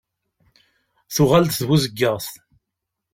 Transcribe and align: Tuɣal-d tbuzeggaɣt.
Tuɣal-d 1.15 1.51
tbuzeggaɣt. 1.55 2.27